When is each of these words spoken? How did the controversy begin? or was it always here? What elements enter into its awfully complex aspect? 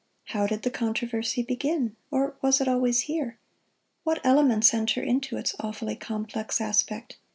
How 0.29 0.47
did 0.47 0.63
the 0.63 0.71
controversy 0.71 1.43
begin? 1.43 1.95
or 2.09 2.33
was 2.41 2.59
it 2.59 2.67
always 2.67 3.01
here? 3.01 3.37
What 4.03 4.19
elements 4.23 4.73
enter 4.73 5.03
into 5.03 5.37
its 5.37 5.55
awfully 5.59 5.95
complex 5.95 6.59
aspect? 6.59 7.17